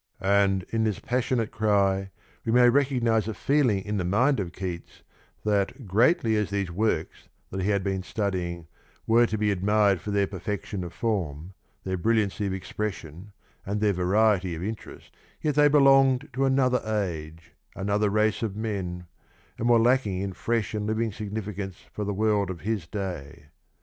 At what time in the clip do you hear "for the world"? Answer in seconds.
21.93-22.49